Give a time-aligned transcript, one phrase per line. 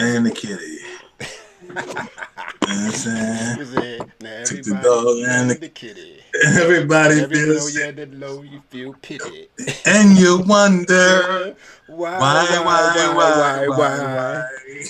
[0.00, 0.78] and the kitty.
[1.60, 2.06] you know what
[2.68, 4.12] I'm saying?
[4.20, 6.22] Now Took the everybody dog and the- the kitty.
[6.46, 9.48] Everybody Every feels had that low, you feel pity.
[9.86, 14.44] and you wonder Why, why, why, why, why, why.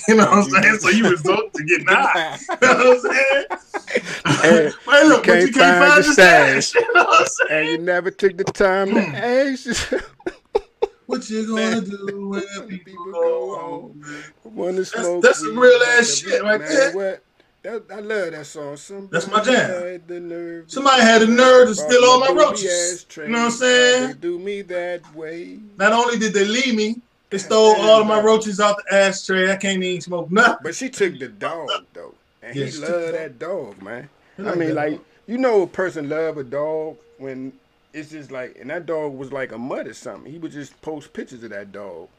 [0.07, 0.77] You know what I'm saying?
[0.79, 2.37] So you result to get high.
[2.61, 4.73] You know what I'm saying?
[4.87, 6.75] Wait, look, you but you can't find the stash.
[6.75, 7.63] You know what I'm saying?
[7.63, 9.15] And you never took the time to Hmm.
[9.15, 9.93] ask.
[11.11, 14.05] What you gonna do when people People go go home?
[14.45, 15.21] Want to smoke?
[15.21, 16.95] that's some real ass shit right man, there.
[16.95, 17.23] What?
[17.63, 18.77] That, I love that song.
[18.77, 19.69] Somebody That's my jam.
[19.69, 23.05] Had the nerve Somebody had the nerve to bought steal all my roaches.
[23.17, 24.07] You know what I'm saying?
[24.07, 25.59] They do me that way.
[25.77, 29.51] Not only did they leave me, they stole all of my roaches out the ashtray.
[29.51, 30.57] I can't even smoke nothing.
[30.63, 34.09] But she took the dog though, and Yeah, he loved that dog, man.
[34.39, 35.05] I mean, like dog.
[35.27, 37.53] you know, a person love a dog when
[37.93, 40.31] it's just like, and that dog was like a mutt or something.
[40.31, 42.09] He would just post pictures of that dog,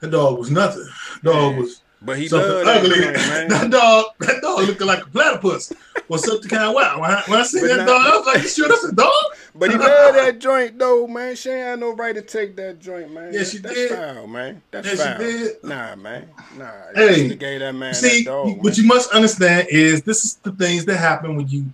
[0.00, 0.86] That dog was nothing.
[1.22, 1.60] Dog Yeah.
[1.60, 3.00] was but he something loved that ugly.
[3.00, 3.48] man.
[3.48, 5.72] that dog, that dog looking like a platypus
[6.10, 7.00] or something kind of wild.
[7.00, 8.84] When I, when I seen But that not- dog, I was like, "You sure that's
[8.84, 9.10] a dog?"
[9.54, 11.34] But he loved that joint though, man.
[11.34, 13.32] She ain't had no right to take that joint, man.
[13.32, 13.90] Yeah, she That's did.
[13.92, 14.60] foul, man.
[14.70, 15.18] That's Yeah, she foul.
[15.18, 15.64] did.
[15.64, 16.28] Nah, man.
[16.58, 16.70] Nah.
[16.94, 18.48] Hey, she gave that man See, that dog.
[18.58, 18.74] what man.
[18.74, 21.64] you must understand is this is the things that happen when you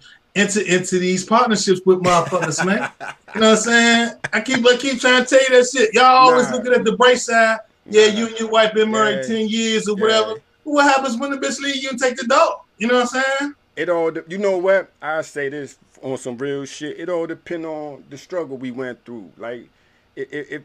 [0.41, 2.91] enter into these partnerships with motherfuckers, man.
[3.35, 4.11] You know what I'm saying?
[4.33, 5.95] I keep I keep trying to tell you that shit.
[5.95, 6.57] Y'all always Nah.
[6.57, 7.59] looking at the bright side.
[7.87, 8.13] Yeah, Nah.
[8.19, 9.37] you and your wife been married Yeah.
[9.39, 10.03] 10 years or Yeah.
[10.03, 10.35] whatever.
[10.65, 12.61] What happens when the bitch leave you and take the dog?
[12.79, 13.55] You know what I'm saying?
[13.77, 17.65] it all you know what i say this on some real shit it all depend
[17.65, 19.69] on the struggle we went through like
[20.17, 20.63] it, it, it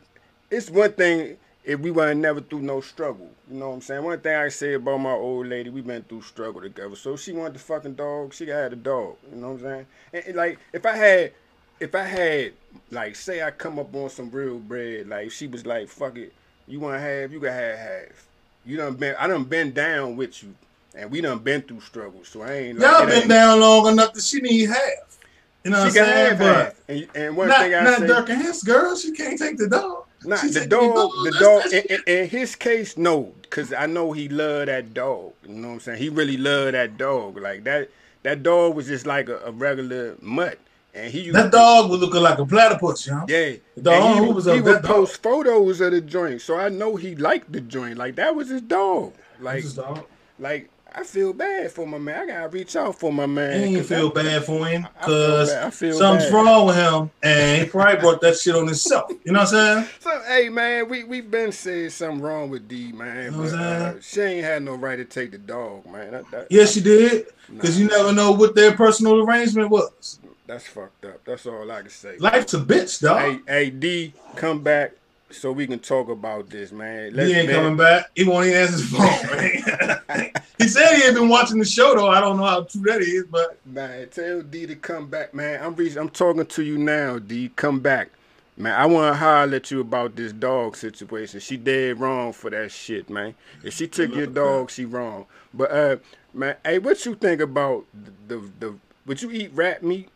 [0.50, 4.03] it's one thing if we weren't never through no struggle you know what i'm saying
[4.03, 7.19] one thing i say about my old lady we been through struggle together so if
[7.19, 10.23] she wanted the fucking dog she had a dog you know what i'm saying and,
[10.25, 11.33] and, like if i had
[11.80, 12.53] if i had
[12.91, 16.33] like say i come up on some real bread like she was like fuck it
[16.67, 18.27] you want to have you can have half
[18.66, 20.53] you done been i done been down with you
[20.95, 23.91] and we done been through struggles, so I ain't like, Y'all been ain't- down long
[23.91, 25.19] enough that she need half.
[25.63, 26.38] You know what I'm she saying?
[26.38, 26.81] But half.
[26.88, 28.95] And, and one not, thing I not say, Dirk and his girl.
[28.95, 30.04] She can't take the dog.
[30.24, 31.74] Not She the dog, the dog.
[31.74, 35.34] In, in, in his case, no, because I know he loved that dog.
[35.48, 36.00] You know what I'm saying?
[36.02, 37.38] He really loved that dog.
[37.38, 37.90] Like that,
[38.24, 40.58] that dog was just like a, a regular mutt,
[40.94, 43.24] and he that to- dog was looking like a platypus, yo.
[43.28, 44.92] Yeah, The dog and he, was he would that dog?
[44.92, 47.97] post photos of the joint, so I know he liked the joint.
[47.97, 49.14] Like that was his dog.
[49.40, 50.06] Like, That's his dog.
[50.40, 52.22] like I feel bad for my man.
[52.22, 53.61] I gotta reach out for my man.
[53.66, 55.63] ain't 'cause feel I- bad for him because bad.
[55.66, 56.33] I feel something's bad.
[56.33, 59.11] wrong with him, and he probably brought that shit on himself.
[59.25, 59.88] You know what I'm saying?
[60.00, 63.59] So, hey man, we we been saying something wrong with D man, Know what but
[63.59, 64.00] I'm uh, saying?
[64.01, 66.11] she ain't had no right to take the dog, man.
[66.11, 70.19] That, that, Yes, she did, because you never know what their personal arrangement was.
[70.47, 71.25] that's fucked up.
[71.25, 72.16] That's all I can say.
[72.19, 73.19] Life's a bitch, dog.
[73.19, 74.94] Hey, hey D, come back
[75.31, 77.13] so we can talk about this, man.
[77.13, 78.12] he ain't man- coming back.
[78.16, 80.08] He won't even answer his phone.
[80.08, 80.31] man.
[80.58, 82.09] he said he ain't been watching the show though.
[82.09, 85.64] I don't know how true that is, but Man, tell D to come back, man.
[85.64, 87.52] I'm reaching, I'm talking to you now, D.
[87.56, 88.09] Come back.
[88.58, 91.41] Man, I want to holler at you about this dog situation.
[91.41, 93.35] She dead wrong for that shit, man.
[93.64, 95.25] If she took your dog, she wrong.
[95.53, 95.97] But uh,
[96.34, 98.75] man, hey, what you think about the the, the
[99.06, 100.09] would you eat rat meat?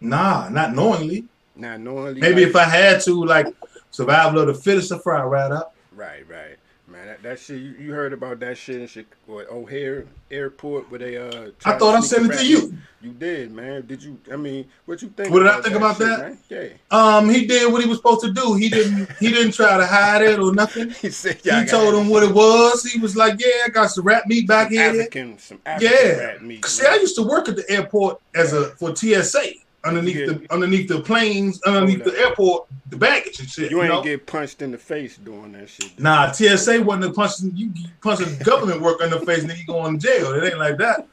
[0.00, 1.26] nah, not knowingly.
[1.56, 2.20] Nah, knowingly.
[2.20, 3.46] Maybe like- if I had to, like
[3.90, 5.74] survival of the fittest, to fry right up.
[5.94, 6.56] Right, right.
[6.88, 11.00] Man, that, that shit, you, you heard about that shit in Chicago, O'Hare Airport where
[11.00, 12.78] they, uh, I thought I sent it to you.
[13.02, 13.84] You did, man.
[13.86, 16.18] Did you, I mean, what you think What did I think about shit, that?
[16.20, 16.38] man?
[16.48, 16.68] Yeah.
[16.92, 18.54] Um, he did what he was supposed to do.
[18.54, 19.10] He didn't.
[19.18, 20.90] He didn't try to hide it or nothing.
[21.02, 22.84] He said, He "Y'all told him what it was.
[22.84, 25.96] He was like, "Yeah, I got some rat meat back some here." African, some African
[25.98, 26.16] Yeah.
[26.18, 26.64] rat meat.
[26.66, 26.86] See.
[26.86, 29.40] I used to work at the airport as a for TSA
[29.86, 33.70] underneath You the underneath the planes, underneath the airport, the baggage and shit.
[33.70, 34.02] you You, ain't know?
[34.02, 35.98] get punched in the face doing that shit.
[35.98, 39.56] Nah, TSA wasn't a punching you you punching government work in the face and then
[39.58, 40.32] you going to jail.
[40.34, 41.06] It ain't like that.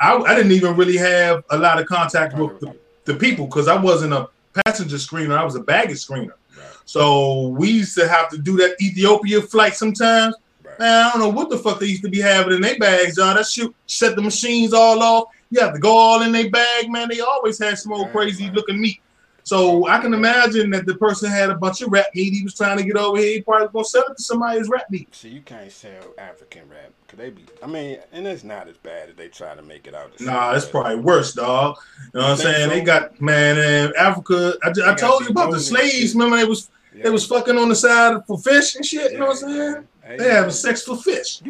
[0.00, 2.74] I, I didn't even really have a lot of contact with the,
[3.04, 4.28] the people because I wasn't a
[4.64, 5.36] passenger screener.
[5.36, 6.32] I was a baggage screener.
[6.56, 6.66] Right.
[6.84, 10.34] So we used to have to do that Ethiopia flight sometimes.
[10.64, 10.78] Right.
[10.78, 13.16] Man, I don't know what the fuck they used to be having in their bags,
[13.16, 13.34] y'all.
[13.34, 15.24] That shit set the machines all off.
[15.50, 17.08] You have to go all in their bag, man.
[17.08, 19.00] They always had some old crazy looking meat.
[19.44, 22.34] So I can imagine that the person had a bunch of rat meat.
[22.34, 23.32] He was trying to get over here.
[23.36, 25.14] He probably was gonna sell it to somebody as rat meat.
[25.14, 27.46] See, you can't sell African rap because they be.
[27.62, 30.20] I mean, and it's not as bad as they try to make it out.
[30.20, 31.78] Nah, it's probably worse, dog.
[32.12, 32.68] You know what I'm saying?
[32.68, 32.74] so?
[32.74, 34.52] They got man in Africa.
[34.62, 36.12] I, I told you about the slaves.
[36.14, 37.04] Remember they was Yeah.
[37.04, 39.12] they was fucking on the side for fish and shit.
[39.12, 39.88] You know what I'm Yeah, saying?
[40.02, 41.40] Hey, They having sex for fish.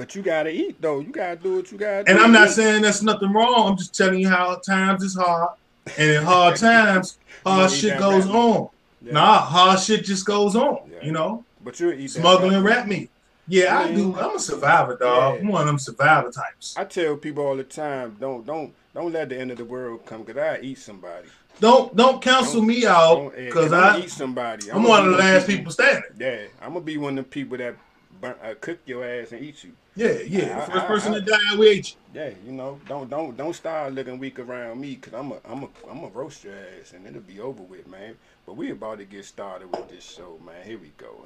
[0.00, 1.00] But you gotta eat though.
[1.00, 2.10] You gotta do what you gotta do.
[2.10, 3.68] And I'm not saying that's nothing wrong.
[3.68, 5.50] I'm just telling you how times is hard,
[5.98, 8.70] and in hard times, hard shit goes on.
[9.02, 9.12] Yeah.
[9.12, 10.90] Nah, hard shit just goes on.
[10.90, 11.04] Yeah.
[11.04, 13.10] You know, But you eat that smuggling rat meat.
[13.46, 14.18] Yeah, I, do.
[14.18, 15.34] I'm a survivor, dog.
[15.34, 15.40] Yeah.
[15.42, 16.74] I'm one of them survivor types.
[16.78, 20.06] I tell people all the time, don't don't don't let the end of the world
[20.06, 21.28] come, cause I eat somebody.
[21.60, 24.70] Don't don't counsel don't, me out because eh, I eat somebody.
[24.70, 26.10] I'm, I'm one of the last people, people, standing.
[26.18, 27.76] Yeah, I'm gonna be one of the people that
[28.20, 29.72] burn, uh, cook your ass and eat you.
[29.96, 30.62] Yeah, yeah.
[30.62, 32.20] I, First I, person I, to die, we ate you.
[32.20, 35.64] Yeah, you know, don't don't don't start looking weak around me, cause I'm a I'm
[35.64, 38.16] a I'm a roast your ass and it'll be over with, man.
[38.46, 40.64] But we about to get started with this show, man.
[40.64, 41.24] Here we go.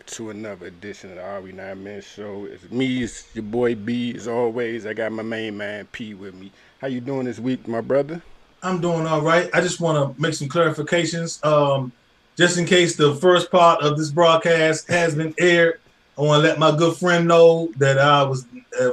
[0.06, 2.46] to another edition of the Are We Nine Men Show.
[2.46, 4.12] It's me, it's your boy B.
[4.16, 6.50] As always, I got my main man P with me.
[6.80, 8.20] How you doing this week, my brother?
[8.64, 9.48] I'm doing all right.
[9.54, 11.44] I just want to make some clarifications.
[11.46, 11.92] Um,
[12.36, 15.78] just in case the first part of this broadcast has been aired,
[16.18, 18.46] I want to let my good friend know that I was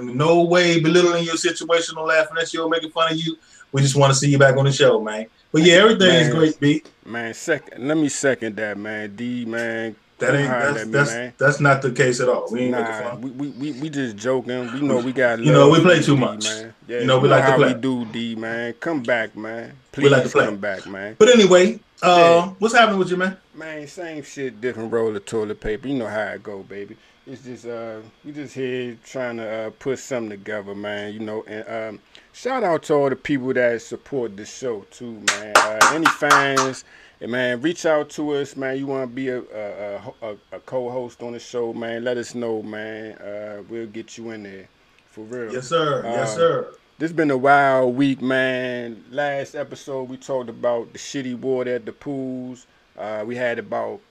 [0.04, 3.38] no way belittling your situation or laughing at you or making fun of you.
[3.72, 5.26] We just want to see you back on the show, man.
[5.54, 6.82] But yeah, everything is great, B.
[7.06, 9.16] Man, second, let me second that, man.
[9.16, 11.34] D, man, that ain't that's, me, that's, man.
[11.38, 12.48] that's not the case at all.
[12.52, 14.74] We ain't nah, we, we, we, we just joking.
[14.74, 15.38] We know we got.
[15.38, 16.46] You know we play too D, much.
[16.46, 16.74] Man.
[16.88, 17.74] Yeah, you know we like to play.
[17.76, 18.74] We do D man.
[18.80, 19.74] Come back, man.
[19.92, 20.46] Please like to play.
[20.46, 21.18] come back, man.
[21.20, 22.54] But anyway, uh, yeah.
[22.58, 23.38] what's happening with you, man?
[23.54, 25.88] Man, same shit, different roll of toilet paper.
[25.88, 26.98] You know how it go, baby.
[27.26, 31.14] It's just uh, we just here trying to uh, put something together, man.
[31.14, 32.00] You know, and um,
[32.34, 35.54] shout out to all the people that support the show too, man.
[35.56, 36.84] Uh, any fans
[37.24, 38.78] Hey man, reach out to us, man.
[38.78, 42.04] You want to be a a, a, a, co-host on the show, man?
[42.04, 43.14] Let us know, man.
[43.14, 44.68] Uh, we'll get you in there,
[45.06, 45.54] for real.
[45.54, 46.02] Yes, sir.
[46.04, 46.76] yes, um, sir.
[46.98, 49.06] This been a wild week, man.
[49.10, 52.68] Last episode we talked about the shitty water at the pools.
[52.98, 54.02] Uh, we had about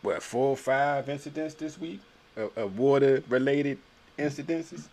[0.00, 2.00] what four or five incidents this week
[2.36, 3.78] of, of water-related
[4.18, 4.88] incidences.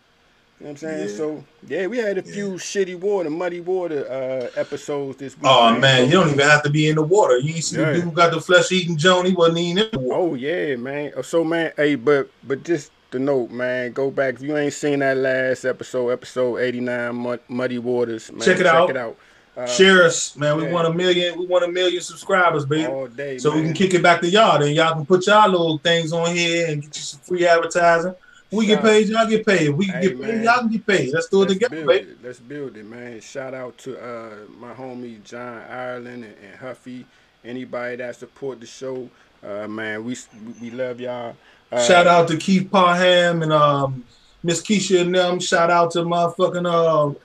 [0.59, 1.09] You know what I'm saying?
[1.09, 1.15] Yeah.
[1.15, 2.57] So yeah, we had a few yeah.
[2.57, 5.45] shitty water, muddy water uh, episodes this week.
[5.45, 6.05] Oh man, man.
[6.05, 7.37] you don't even have to be in the water.
[7.37, 7.91] You ain't see yeah.
[7.91, 10.19] the dude who got the flesh eating Joan, he wasn't even in the water.
[10.19, 11.13] Oh yeah, man.
[11.15, 14.73] Oh, so man, hey, but but just the note, man, go back if you ain't
[14.73, 18.41] seen that last episode, episode 89, Muddy Waters, man.
[18.41, 18.89] Check it check out.
[18.89, 19.17] It out.
[19.59, 20.55] Uh, Share us, man.
[20.55, 21.37] We want a million.
[21.37, 22.85] We want a million subscribers, baby.
[22.85, 23.59] All day, so man.
[23.59, 24.57] we can kick it back to y'all.
[24.57, 28.15] Then y'all can put y'all little things on here and get you some free advertising.
[28.51, 29.71] We get paid, y'all get paid.
[29.71, 31.13] We can hey, get paid, y'all can get paid.
[31.13, 32.11] Let's do it Let's together, baby.
[32.11, 32.23] It.
[32.23, 33.19] Let's build it, man.
[33.19, 37.05] Shout out to uh, my homie John Ireland and, and, Huffy.
[37.43, 39.09] Anybody that support the show,
[39.43, 40.15] uh, man, we
[40.61, 41.35] we love y'all.
[41.69, 44.05] Uh, Shout out to Keith Parham and um,
[44.41, 45.41] Miss Keisha and them.
[45.41, 47.19] Shout out to motherfucking uh,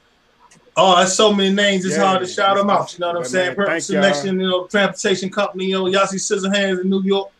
[0.76, 1.84] Oh, that's so many names.
[1.84, 2.92] It's yeah, hard to shout them out.
[2.92, 3.54] You know what I'm saying?
[3.54, 7.30] Purpose Selection, you know, transportation company, you know, Yossi Scissorhands in New York.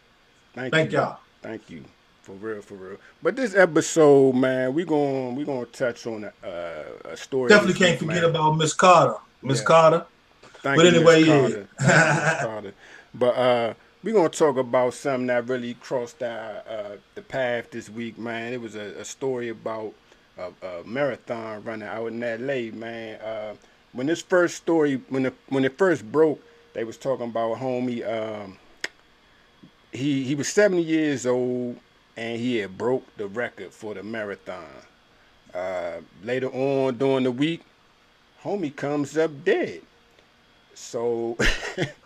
[0.55, 0.99] Thank, thank you.
[0.99, 1.19] y'all.
[1.43, 1.85] Thank you.
[2.23, 2.97] For real, for real.
[3.23, 7.49] But this episode, man, we going we gonna touch on a, uh, a story.
[7.51, 8.31] Definitely can't week, forget man.
[8.31, 9.17] about Miss Carter.
[9.43, 9.65] Miss yeah.
[9.65, 10.07] Carter.
[10.63, 12.39] Thank but you, anyway, yeah.
[12.41, 12.73] Carter.
[13.17, 17.89] But uh, we're gonna talk about something that really crossed our uh, the path this
[17.89, 18.53] week, man.
[18.53, 19.93] It was a, a story about
[20.39, 23.21] a, a, marathon runner out in L.A., man.
[23.21, 23.55] Uh,
[23.93, 26.41] when this first story, when it when it first broke,
[26.73, 28.03] they was talking about homie.
[28.07, 28.59] Um,
[29.93, 31.77] he he was 70 years old
[32.17, 34.65] and he had broke the record for the marathon.
[35.53, 37.63] Uh, later on during the week,
[38.43, 39.81] homie comes up dead.
[40.75, 41.37] So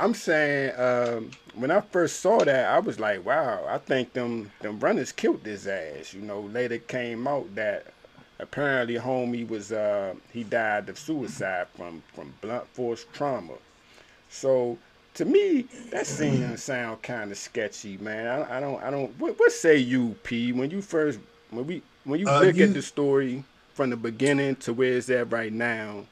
[0.00, 4.50] I'm saying um, when I first saw that, I was like, wow, I think them
[4.60, 6.14] them runners killed his ass.
[6.14, 7.92] You know, later came out that
[8.38, 13.54] apparently homie was uh, he died of suicide from from blunt force trauma.
[14.30, 14.78] So
[15.14, 18.26] to me, that seems sound kind of sketchy, man.
[18.26, 19.10] I, I, don't, I don't.
[19.18, 20.52] What, what say you, P?
[20.52, 21.18] When you first,
[21.50, 24.94] when we, when you uh, look you, at the story from the beginning to where
[24.94, 26.04] it's at right now,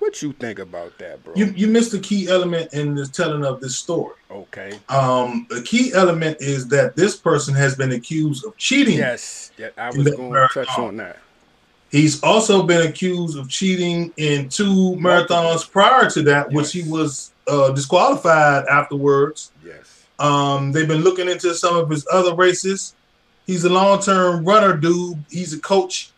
[0.00, 1.34] what you think about that, bro?
[1.34, 4.14] You, you missed a key element in the telling of this story.
[4.30, 4.78] Okay.
[4.88, 8.98] Um, the key element is that this person has been accused of cheating.
[8.98, 11.18] Yes, yeah, I was going to touch on that.
[11.90, 17.32] He's also been accused of cheating in two marathons prior to that, which he was
[17.48, 19.50] uh, disqualified afterwards.
[19.64, 20.06] Yes.
[20.20, 22.94] Um, they've been looking into some of his other races.
[23.46, 25.18] He's a long-term runner, dude.
[25.30, 26.12] He's a coach.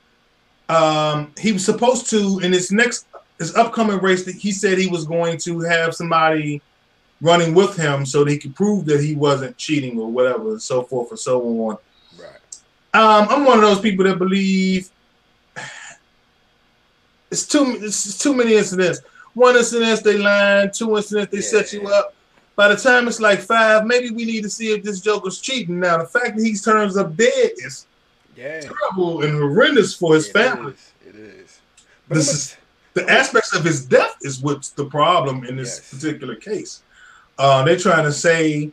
[0.69, 3.07] Um, he was supposed to in his next
[3.43, 4.25] his upcoming race.
[4.25, 6.63] He said he was going to have somebody
[7.21, 10.63] running with him so that he could prove that he wasn't cheating or whatever, and
[10.63, 11.79] so forth and so on.
[12.19, 12.31] Right.
[12.95, 14.91] Um, I'm one of those people that believe
[17.31, 19.01] it's too it's too many incidents.
[19.35, 21.63] One incident they lying, two incidents they yeah.
[21.65, 22.15] set you up.
[22.55, 25.81] By the time it's like five, maybe we need to see if this Joker's cheating.
[25.81, 27.87] Now the fact that he turns up dead is
[28.37, 28.61] yeah.
[28.61, 30.75] terrible and horrendous for his it family.
[30.75, 30.93] Is.
[31.07, 31.61] It is.
[32.09, 32.57] But this is
[32.95, 35.91] the aspects of his death is what's the problem in this yes.
[35.91, 36.83] particular case.
[37.39, 38.71] Uh, they're trying to say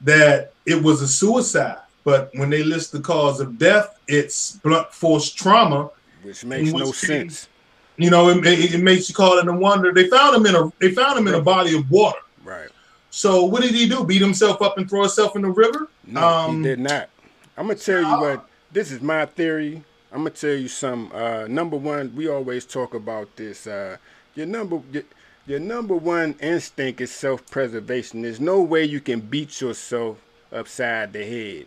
[0.00, 4.92] that it was a suicide, but when they list the cause of death, it's blunt
[4.92, 5.90] force trauma,
[6.22, 7.48] which makes no sense.
[7.96, 9.92] You know, it, it, it, makes you call it a wonder.
[9.92, 12.18] They found him in a they found him in a body of water.
[12.42, 12.68] Right.
[13.10, 14.04] So what did he do?
[14.04, 15.88] Beat himself up and throw himself in the river?
[16.06, 17.10] No, um, he did not.
[17.56, 18.48] I'm gonna tell you what.
[18.72, 19.84] This is my theory.
[20.12, 21.10] I'm gonna tell you some.
[21.14, 23.66] Uh, number one, we always talk about this.
[23.66, 23.96] Uh,
[24.34, 25.04] your number, your,
[25.46, 28.22] your number one instinct is self-preservation.
[28.22, 30.18] There's no way you can beat yourself
[30.52, 31.66] upside the head.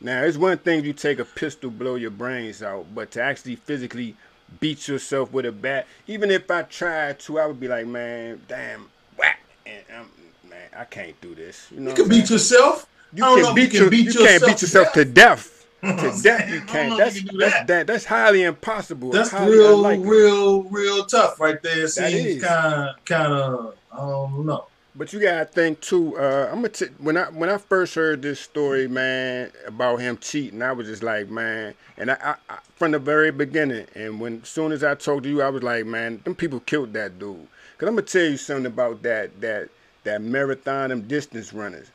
[0.00, 3.56] Now, it's one thing you take a pistol, blow your brains out, but to actually
[3.56, 4.16] physically
[4.60, 5.86] beat yourself with a bat.
[6.06, 10.10] Even if I tried to, I would be like, man, damn, whack, and um,
[10.50, 11.68] man, I can't do this.
[11.70, 12.86] You know, you can beat yourself.
[13.14, 15.55] You can beat, you, beat you can't beat yourself to death.
[15.96, 16.98] To death, you can't.
[16.98, 17.66] That's can that's that.
[17.68, 17.86] that.
[17.86, 19.10] That's highly impossible.
[19.10, 20.08] That's highly real, unlikely.
[20.08, 21.86] real, real tough right there.
[21.86, 24.66] Seems kind of, kind of, I don't know.
[24.96, 26.18] But you gotta think too.
[26.18, 30.16] Uh, I'm gonna t- when I when I first heard this story, man, about him
[30.18, 34.18] cheating, I was just like, man, and I, I, I from the very beginning, and
[34.20, 37.18] when soon as I talked to you, I was like, man, them people killed that
[37.18, 37.46] dude.
[37.78, 39.68] Cause I'm gonna tell you something about that that
[40.04, 41.90] that marathon, them distance runners.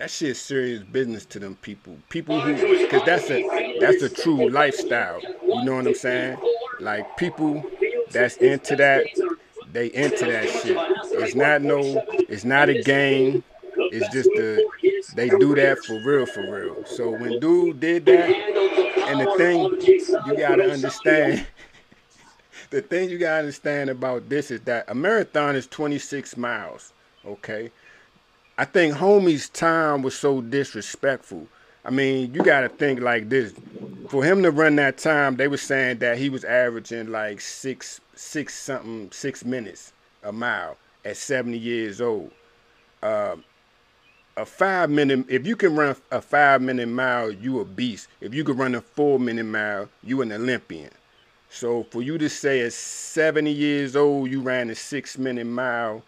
[0.00, 1.94] That shit's serious business to them people.
[2.08, 5.20] People who, cause that's a that's a true lifestyle.
[5.42, 6.38] You know what I'm saying?
[6.80, 7.62] Like people
[8.10, 9.04] that's into that
[9.70, 10.78] they into that shit.
[11.20, 13.44] It's not no, it's not a game.
[13.76, 14.66] It's just a,
[15.16, 16.82] they do that for real, for real.
[16.86, 19.60] So when dude did that, and the thing
[20.26, 21.46] you gotta understand,
[22.70, 26.94] the thing you gotta understand about this is that a marathon is 26 miles.
[27.26, 27.70] Okay,
[28.60, 31.46] I think homie's time was so disrespectful.
[31.82, 33.54] I mean, you got to think like this.
[34.10, 38.02] For him to run that time, they were saying that he was averaging like six
[38.14, 40.76] six something six minutes a mile
[41.06, 42.32] at 70 years old.
[43.02, 43.36] Uh,
[44.36, 48.08] a five minute if you can run a five minute mile, you a beast.
[48.20, 50.90] If you can run a four minute mile, you an Olympian.
[51.48, 56.02] So for you to say at 70 years old you ran a six minute mile,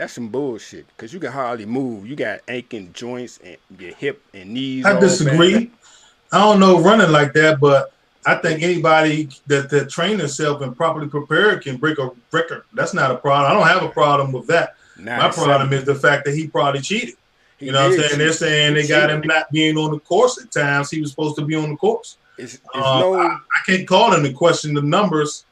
[0.00, 0.86] that's some bullshit.
[0.96, 2.06] Cause you can hardly move.
[2.06, 4.86] You got aching joints and your hip and knees.
[4.86, 5.70] I disagree.
[6.32, 7.92] I don't know running like that, but
[8.24, 12.64] I think anybody that, that train themselves and properly prepared can break a record.
[12.72, 13.50] That's not a problem.
[13.50, 14.76] I don't have a problem with that.
[14.96, 17.16] My problem is the fact that he probably cheated.
[17.58, 18.18] He you know what I'm saying?
[18.18, 20.90] They're saying they got him not being on the course at times.
[20.90, 22.16] He was supposed to be on the course.
[22.38, 23.20] It's, it's um, no...
[23.20, 25.44] I, I, can't call him to question the numbers.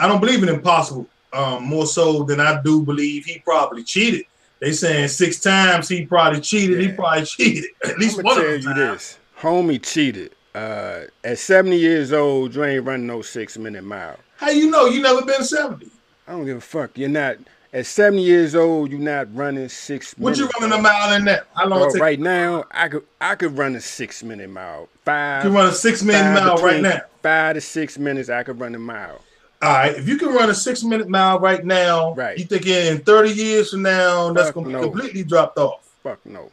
[0.00, 4.24] I don't believe in impossible um, more so than I do believe he probably cheated.
[4.60, 6.80] They saying six times he probably cheated.
[6.80, 6.88] Yeah.
[6.88, 8.36] He probably cheated at least I'm one.
[8.36, 10.32] Tell you this, homie cheated.
[10.54, 14.16] Uh, at 70 years old, you ain't running no six minute mile.
[14.36, 14.86] How you know?
[14.86, 15.90] You never been 70.
[16.28, 16.96] I don't give a fuck.
[16.96, 17.38] You're not
[17.72, 18.90] at 70 years old.
[18.92, 20.14] You're not running six.
[20.16, 21.48] What you running a mile in that?
[21.54, 21.90] How long?
[21.90, 24.88] Bro, right now, I could I could run a six minute mile.
[25.04, 25.44] Five.
[25.44, 27.00] You run a six minute mile right now.
[27.22, 29.20] Five to six minutes, I could run a mile.
[29.62, 32.36] All right, if you can run a six minute mile right now, right.
[32.36, 34.78] you think in 30 years from now, fuck that's going to no.
[34.78, 35.88] be completely dropped off?
[36.02, 36.50] Fuck no.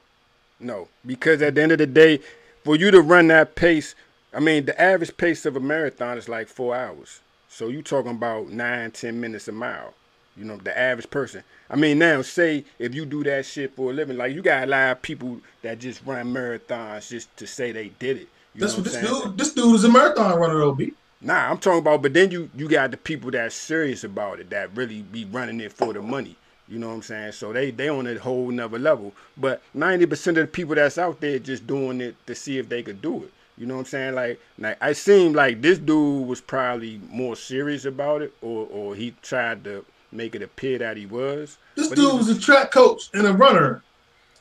[0.59, 0.87] No.
[1.05, 2.21] Because at the end of the day,
[2.63, 3.95] for you to run that pace,
[4.33, 7.19] I mean, the average pace of a marathon is like four hours.
[7.49, 9.93] So you talking about nine, ten minutes a mile.
[10.37, 11.43] You know, the average person.
[11.69, 14.63] I mean, now say if you do that shit for a living, like you got
[14.63, 18.29] a lot of people that just run marathons just to say they did it.
[18.53, 19.37] You That's what, what this dude.
[19.37, 20.93] This dude is a marathon runner, though, B.
[21.21, 24.49] Nah, I'm talking about, but then you you got the people that's serious about it,
[24.49, 26.35] that really be running it for the money.
[26.67, 27.33] You know what I'm saying?
[27.33, 29.13] So they they on a whole nother level.
[29.37, 32.81] But 90% of the people that's out there just doing it to see if they
[32.81, 33.31] could do it.
[33.57, 34.15] You know what I'm saying?
[34.15, 38.95] Like, like I seemed like this dude was probably more serious about it, or or
[38.95, 41.57] he tried to make it appear that he was.
[41.75, 43.83] This dude was, was a track coach and a runner.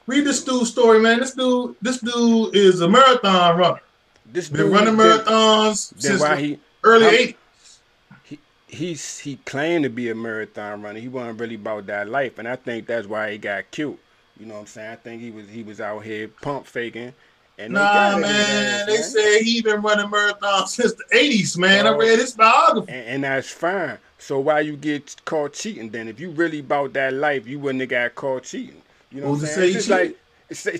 [0.07, 1.21] Read this dude's story, man.
[1.21, 3.81] This dude, this dude is a marathon runner.
[4.27, 8.39] This dude been running marathons then, then why he, early how, '80s.
[8.69, 11.01] he's he claimed to be a marathon runner.
[11.01, 13.99] He wasn't really about that life, and I think that's why he got killed.
[14.39, 14.91] You know what I'm saying?
[14.91, 17.13] I think he was he was out here pump faking.
[17.59, 19.03] And nah, man, ass, they man.
[19.03, 21.87] say he been running marathons since the '80s, man.
[21.87, 23.99] I read his biography, and, and, that's fine.
[24.19, 26.09] So why you get caught cheating then?
[26.09, 28.81] If you really about that life, you wouldn't have got caught cheating.
[29.11, 29.77] You know what I'm saying?
[29.77, 30.17] It's like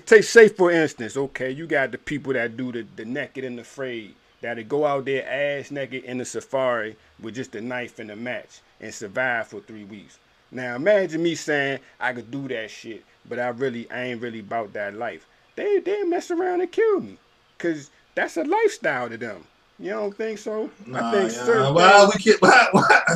[0.05, 3.59] take say for instance, okay, you got the people that do the, the naked and
[3.59, 8.11] afraid that'll go out there ass naked in the safari with just a knife and
[8.11, 10.17] a match and survive for three weeks.
[10.51, 14.39] Now imagine me saying I could do that shit, but I really I ain't really
[14.39, 15.25] about that life.
[15.55, 17.17] They they mess around and kill me,
[17.57, 19.45] cause that's a lifestyle to them.
[19.79, 20.69] You don't think so?
[20.85, 21.71] Nah, I think yeah.
[21.71, 23.15] Why are we kill, why, why,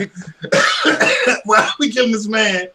[1.46, 2.70] why we killing this man?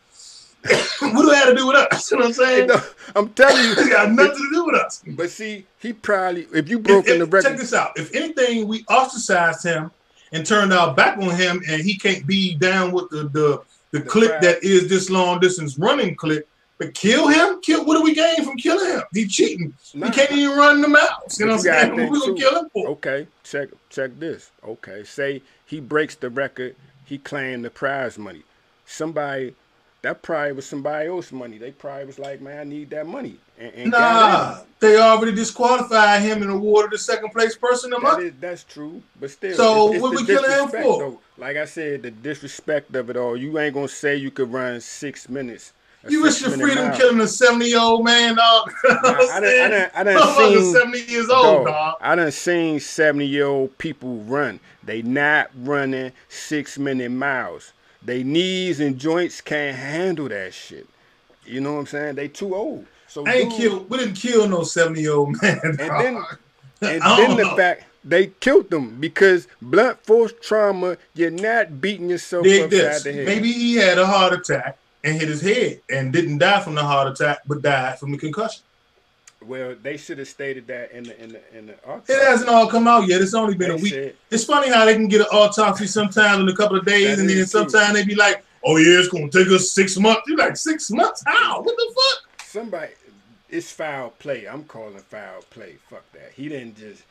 [0.64, 2.10] what do that have to do with us?
[2.10, 2.66] You know what I'm saying?
[2.68, 2.82] No,
[3.16, 5.02] I'm telling you, it got nothing to do with us.
[5.06, 7.48] But see, he probably if you broke if, in the record.
[7.50, 7.98] Check this out.
[7.98, 9.90] If anything, we ostracized him
[10.32, 13.98] and turned our back on him, and he can't be down with the the, the,
[13.98, 14.42] the clip crowd.
[14.42, 16.48] that is this long distance running clip.
[16.78, 17.60] But kill him?
[17.60, 19.02] Kill what do we gain from killing him?
[19.12, 19.74] He cheating.
[19.92, 20.06] Nah.
[20.06, 21.38] He can't even run the mouth.
[21.38, 22.10] You know what I'm saying?
[22.10, 22.88] We gonna kill him for?
[22.88, 24.50] Okay, check check this.
[24.66, 28.44] Okay, say he breaks the record, he claimed the prize money.
[28.86, 29.54] Somebody
[30.02, 31.58] that probably was somebody else's money.
[31.58, 33.36] They probably was like, man, I need that money.
[33.58, 38.30] And, and nah, they already disqualified him and awarded the second place person the money.
[38.30, 39.56] That's true, but still.
[39.56, 40.98] So it's, it's what we killing him for?
[40.98, 41.20] Though.
[41.36, 43.36] Like I said, the disrespect of it all.
[43.36, 45.72] You ain't gonna say you could run six minutes
[46.08, 46.96] you risk your freedom mile.
[46.96, 48.72] killing a 70 year old man, dog.
[48.84, 51.96] Nah, I done, I done, I done seen, 70 years old, dog, dog.
[52.00, 54.60] I done seen 70 year old people run.
[54.82, 57.72] They not running six minute miles.
[58.02, 60.88] They knees and joints can't handle that shit.
[61.44, 62.14] You know what I'm saying?
[62.14, 62.86] They too old.
[63.08, 63.84] So I ain't kill.
[63.84, 65.60] We didn't kill no 70 year old man.
[65.62, 66.02] And dog.
[66.02, 66.16] then,
[66.82, 70.96] and then the fact they killed them because blunt force trauma.
[71.14, 73.02] You're not beating yourself upside this.
[73.02, 73.26] the head.
[73.26, 76.82] Maybe he had a heart attack and hit his head and didn't die from the
[76.82, 78.62] heart attack, but died from the concussion.
[79.42, 82.12] Well, they should have stated that in the in the in the autopsy.
[82.12, 83.22] It hasn't all come out yet.
[83.22, 83.92] It's only been they a week.
[83.92, 87.18] Said, it's funny how they can get an autopsy sometimes in a couple of days,
[87.18, 90.36] and then sometimes they be like, "Oh yeah, it's gonna take us six months." You're
[90.36, 91.22] like, six months?
[91.26, 91.62] How?
[91.62, 92.46] What the fuck?
[92.46, 92.92] Somebody,
[93.48, 94.46] it's foul play.
[94.46, 95.76] I'm calling foul play.
[95.88, 96.32] Fuck that.
[96.34, 97.02] He didn't just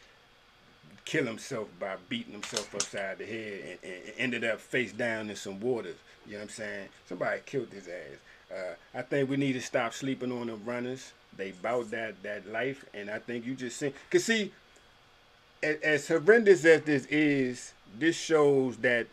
[1.05, 5.35] kill himself by beating himself upside the head and, and ended up face down in
[5.35, 5.95] some waters.
[6.27, 6.89] You know what I'm saying?
[7.07, 8.19] Somebody killed his ass.
[8.51, 11.13] Uh, I think we need to stop sleeping on the runners.
[11.39, 13.93] They bout that that life, and I think you just see.
[14.11, 14.51] Cause see,
[15.63, 19.07] as, as horrendous as this is, this shows that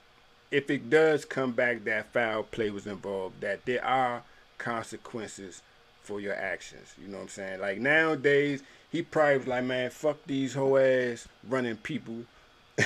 [0.51, 4.23] if it does come back that foul play was involved, that there are
[4.59, 5.63] consequences
[6.03, 6.95] for your actions.
[7.01, 7.61] You know what I'm saying?
[7.61, 12.25] Like nowadays, he probably was like, man, fuck these whole ass running people.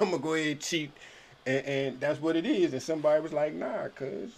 [0.00, 0.92] I'm gonna go ahead and cheat
[1.48, 2.72] and, and, that's what it is.
[2.72, 4.32] And somebody was like, "Nah, cuz."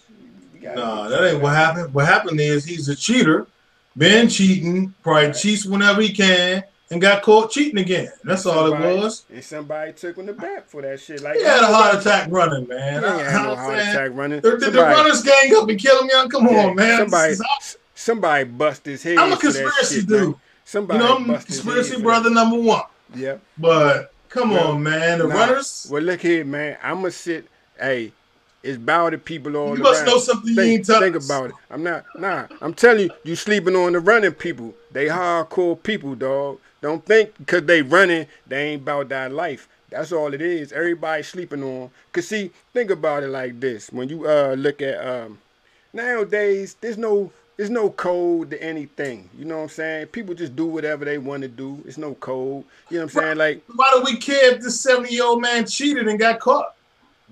[0.63, 1.93] Nah, that ain't what happened.
[1.93, 3.47] What happened is he's a cheater,
[3.97, 5.35] been cheating, probably right.
[5.35, 8.11] cheats whenever he can, and got caught cheating again.
[8.25, 9.25] That's all somebody, it was.
[9.33, 11.23] And somebody took him to bat for that shit.
[11.23, 13.03] Like he had a heart attack running, man.
[13.03, 14.41] He had no heart attack running.
[14.41, 16.29] The, the, the, runners gang up and kill him, young.
[16.29, 16.99] Come yeah, on, man.
[16.99, 17.35] Somebody,
[17.95, 19.19] somebody bust his head.
[19.19, 20.31] I'm a conspiracy shit, dude.
[20.31, 20.35] Man.
[20.65, 22.83] Somebody, you know, I'm conspiracy brother number one.
[23.15, 25.19] Yeah, but Come well, on, man.
[25.19, 25.89] The nah, runners.
[25.91, 26.79] Well, look here, man.
[26.83, 27.49] I'm gonna sit.
[27.79, 28.13] Hey,
[28.63, 29.83] it's bounded people all you around.
[29.83, 31.57] must know something think, you ain't Think about it.
[31.71, 32.05] I'm not.
[32.17, 32.47] Nah.
[32.61, 34.75] I'm telling you, you sleeping on the running people.
[34.93, 36.59] They hardcore people, dog.
[36.83, 39.69] Don't think because they running, they ain't about that life.
[39.91, 40.73] That's all it is.
[40.73, 41.91] Everybody sleeping on.
[42.13, 43.91] Cause see, think about it like this.
[43.91, 45.39] When you uh look at um
[45.93, 49.29] nowadays, there's no there's no code to anything.
[49.37, 50.07] You know what I'm saying?
[50.09, 51.83] People just do whatever they want to do.
[51.87, 52.65] It's no code.
[52.89, 53.39] You know what I'm saying?
[53.39, 56.75] Like, why do we care if this 70 year old man cheated and got caught?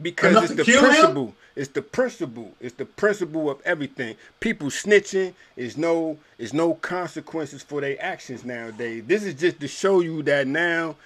[0.00, 1.26] Because Enough it's the principle.
[1.26, 1.34] Him?
[1.56, 2.54] It's the principle.
[2.60, 4.16] It's the principle of everything.
[4.38, 9.04] People snitching is no is no consequences for their actions nowadays.
[9.06, 10.96] This is just to show you that now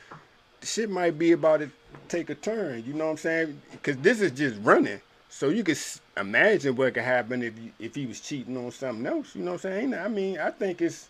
[0.62, 1.70] shit might be about to
[2.08, 2.84] take a turn.
[2.86, 3.62] You know what I'm saying?
[3.70, 5.00] Because this is just running.
[5.28, 5.76] So you can
[6.18, 9.34] imagine what could happen if you, if he was cheating on something else.
[9.34, 9.94] You know what I'm saying?
[9.94, 11.08] I mean, I think it's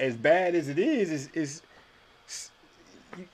[0.00, 1.28] as bad as it is.
[1.32, 1.62] It's,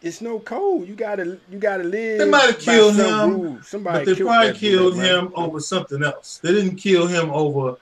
[0.02, 0.88] it's no code.
[0.88, 2.18] You gotta you gotta live.
[2.18, 3.62] They might have killed him.
[3.62, 6.38] Somebody but they probably killed him over something else.
[6.42, 7.76] They didn't kill him over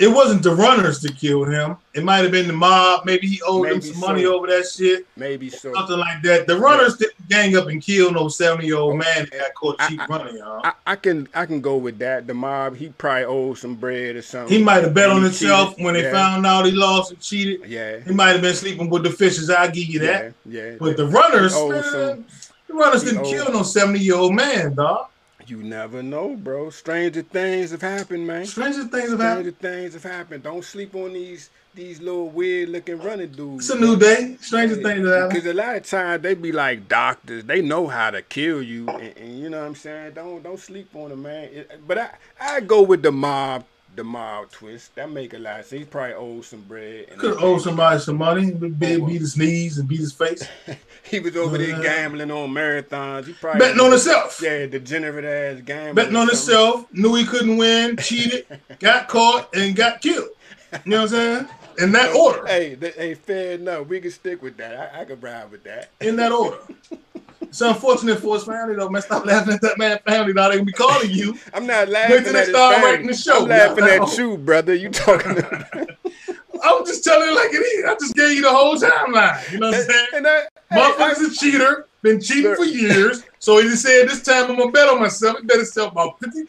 [0.00, 1.76] it wasn't the runners that killed him.
[1.92, 3.04] It might have been the mob.
[3.04, 4.06] Maybe he owed Maybe them some so.
[4.06, 5.06] money over that shit.
[5.14, 5.74] Maybe so.
[5.74, 6.46] Something like that.
[6.46, 7.08] The runners yeah.
[7.08, 10.06] didn't gang up and kill no 70 year old man that got caught cheap I,
[10.06, 10.62] running, y'all.
[10.64, 12.26] I, I, can I can go with that.
[12.26, 14.56] The mob, he probably owed some bread or something.
[14.56, 15.84] He might have bet on himself cheated.
[15.84, 16.12] when they yeah.
[16.12, 17.68] found out he lost and cheated.
[17.68, 18.00] Yeah.
[18.00, 19.50] He might have been sleeping with the fishes.
[19.50, 20.32] I'll give you that.
[20.46, 20.62] Yeah.
[20.62, 20.76] yeah.
[20.80, 22.24] But the runners, man,
[22.68, 25.09] the runners didn't kill no 70 year old man, dog.
[25.50, 26.70] You never know, bro.
[26.70, 28.46] Stranger things have happened, man.
[28.46, 29.56] Stranger things have happened.
[29.56, 30.42] Stranger things have happened.
[30.44, 33.68] Don't sleep on these these little weird looking running dudes.
[33.68, 34.36] It's a new day.
[34.40, 35.30] Stranger things have happened.
[35.30, 37.42] Because a lot of times they be like doctors.
[37.44, 40.12] They know how to kill you, and, and you know what I'm saying.
[40.14, 41.44] Don't don't sleep on them, man.
[41.52, 42.10] It- but I
[42.40, 43.64] I go with the mob,
[43.96, 44.94] the mob twist.
[44.94, 45.80] That make a lot sense.
[45.80, 47.06] He probably owed some bread.
[47.10, 50.46] and Could owe somebody some money, beat, beat his knees and beat his face.
[51.02, 53.26] He was over there Uh, gambling on marathons.
[53.26, 54.40] He probably Betting on himself.
[54.40, 55.94] Yeah, degenerate ass gambling.
[55.96, 58.46] Betting on himself, knew he couldn't win, cheated,
[58.78, 60.28] got caught, and got killed.
[60.72, 61.48] You know what I'm saying?
[61.78, 62.46] In that order.
[62.46, 63.88] Hey, th- hey, fair enough.
[63.88, 64.94] We can stick with that.
[64.94, 65.88] I, I can ride with that.
[66.00, 66.58] In that order.
[67.50, 69.02] It's unfortunate for his family though, man.
[69.02, 70.32] Stop laughing at that man family.
[70.32, 71.36] Now they gonna be calling you.
[71.52, 73.42] I'm not laughing till at they start the show.
[73.42, 74.04] I'm laughing No.
[74.06, 74.72] at you, brother.
[74.74, 75.36] You talking?
[76.62, 77.84] I'm just telling you like it is.
[77.86, 79.50] I just gave you the whole timeline.
[79.50, 80.06] You know what I'm saying?
[80.14, 83.24] and I, Motherfucker's I- a cheater, been cheating for years.
[83.40, 85.38] So he just said this time I'm gonna bet on myself.
[85.40, 86.44] He bet himself about fifty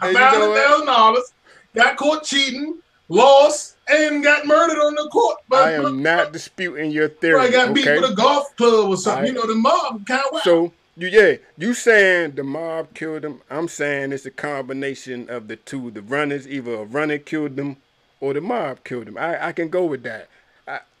[0.00, 0.64] Hey, you know what?
[0.66, 1.32] thousand dollars.
[1.74, 5.38] Got caught cheating, lost, and got murdered on the court.
[5.52, 7.34] I am not disputing your theory.
[7.34, 9.24] Probably got beat with a golf club or something.
[9.24, 10.40] I- you know, the mob kind of.
[10.42, 13.40] So you yeah, you saying the mob killed him?
[13.50, 15.90] I'm saying it's a combination of the two.
[15.90, 17.76] The runners, either a runner killed them
[18.20, 19.18] or the mob killed him.
[19.18, 20.28] I, I can go with that.
[20.68, 20.80] I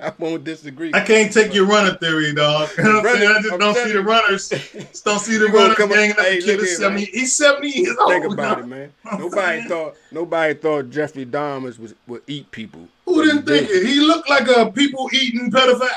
[0.00, 0.92] I won't disagree.
[0.94, 2.68] I can't take your runner theory, dog.
[2.78, 3.28] You know what I'm saying?
[3.30, 4.48] I just I'm don't see the runners.
[4.48, 7.00] Just don't see the runners come up- ganging up Hey, the kid here, 70.
[7.02, 7.08] man.
[7.12, 8.10] He's 70 years old.
[8.12, 8.92] Think about you it, man.
[9.18, 9.68] Nobody saying.
[9.68, 12.86] thought nobody thought Jeffrey Dahmer was would eat people.
[13.06, 13.86] Who didn't think it?
[13.86, 15.88] He looked like a people eating pedophile.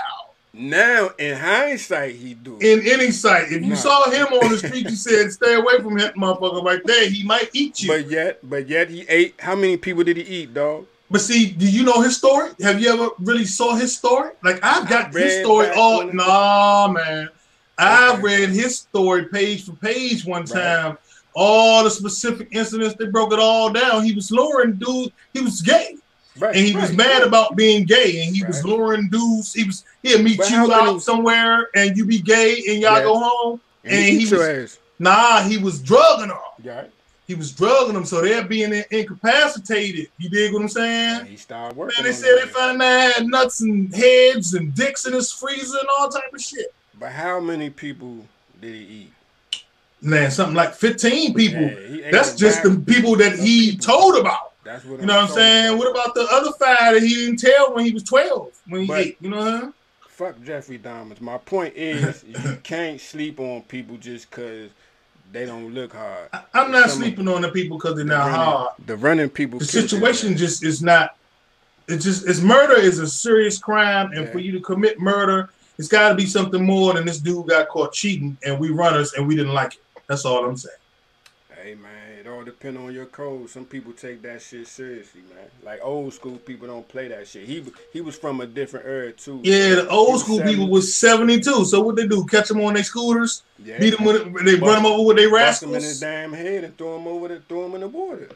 [0.52, 2.58] Now in hindsight, he do.
[2.60, 3.52] in any site.
[3.52, 3.76] If you Nah.
[3.76, 7.08] saw him on the street, you said, "Stay away from that motherfucker right there.
[7.08, 9.36] He might eat you." But yet, but yet he ate.
[9.40, 10.88] How many people did he eat, dog?
[11.18, 12.52] See, do you know his story?
[12.62, 14.32] Have you ever really saw his story?
[14.44, 16.06] Like I've got his story all.
[16.06, 17.30] when- Nah, man.
[17.78, 18.22] I Okay.
[18.22, 20.50] read his story page for page one Right.
[20.52, 20.98] time.
[21.34, 24.04] All the specific incidents, they broke it all down.
[24.04, 25.12] He was luring dudes.
[25.34, 25.96] He was gay,
[26.38, 26.56] Right.
[26.56, 27.28] and he was mad right.
[27.28, 29.54] about being gay, and he was luring dudes.
[29.54, 33.04] He was he'll meet But you out somewhere, and you be gay, and y'all Yeah.
[33.04, 33.62] go home.
[33.86, 34.42] And, and he, he was-
[34.74, 34.78] ass.
[35.00, 36.38] Nah, he was drugging them.
[36.64, 36.92] Right.
[37.30, 40.08] He was drugging them, so they're being incapacitated.
[40.18, 41.28] You dig what I'm saying?
[41.28, 42.02] He started working.
[42.04, 45.32] Man, they said they found a man had nuts and heads and dicks in his
[45.32, 46.74] freezer and all type of shit.
[47.00, 48.26] But how many people
[48.60, 49.14] did he eat?
[50.02, 51.62] Man, something like 15 people.
[51.62, 53.86] Yeah, That's just the people that he people.
[53.86, 54.54] told about.
[54.64, 55.78] That's what You know what I'm saying?
[55.78, 58.88] What about the other five that he didn't tell when he was 12, when he
[58.88, 59.18] But- ate?
[59.22, 59.74] You know what I'm saying?
[60.08, 61.22] Fuck Jeffrey Dahmer.
[61.22, 64.72] My point is, you can't sleep on people just because
[65.32, 66.30] they don't look hard.
[66.34, 68.70] I- I'm not Some- sleeping on the people because they're The not running- hard.
[68.86, 69.60] The running people.
[69.60, 71.16] The situation just is not.
[71.88, 74.32] It's just it's murder is a serious crime, and Yeah.
[74.32, 77.68] for you to commit murder, it's got to be something more than this dude got
[77.70, 79.82] caught cheating, and we runners, and we didn't like it.
[80.08, 80.76] That's all I'm saying.
[81.64, 81.92] Hey man,
[82.40, 83.50] all depends on your code.
[83.50, 85.50] Some people take that shit seriously, man.
[85.64, 87.46] Like old school people don't play that shit.
[87.46, 89.42] He he was from a different era too.
[89.44, 91.66] Yeah, the old school 70 people was 72.
[91.66, 92.26] So what they do?
[92.26, 95.18] Catch them on their scooters, yeah, beat them with it, they run them over with
[95.18, 96.00] their bust him in his rascals.
[96.00, 98.30] damn head and throw them over the throw them in the water.